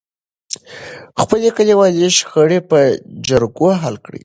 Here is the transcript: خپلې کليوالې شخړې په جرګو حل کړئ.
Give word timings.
خپلې 1.21 1.47
کليوالې 1.57 2.07
شخړې 2.17 2.59
په 2.69 2.79
جرګو 3.27 3.69
حل 3.81 3.95
کړئ. 4.05 4.19